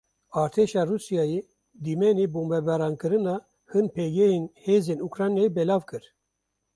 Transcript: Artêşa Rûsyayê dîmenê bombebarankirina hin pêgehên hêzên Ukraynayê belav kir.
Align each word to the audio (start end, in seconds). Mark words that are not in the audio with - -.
Artêşa 0.41 0.83
Rûsyayê 0.89 1.41
dîmenê 1.83 2.25
bombebarankirina 2.33 3.35
hin 3.71 3.85
pêgehên 3.95 4.45
hêzên 4.63 4.99
Ukraynayê 5.07 5.49
belav 5.55 5.81
kir. 5.89 6.03